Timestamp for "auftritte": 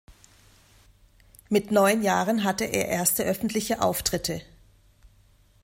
3.83-4.41